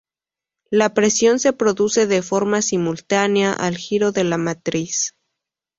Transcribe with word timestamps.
La 0.71 0.95
presión 0.95 1.37
se 1.37 1.53
produce 1.53 2.07
de 2.07 2.23
forma 2.23 2.63
simultánea 2.63 3.53
al 3.53 3.77
giro 3.77 4.11
de 4.11 4.23
la 4.23 4.39
matriz. 4.39 5.13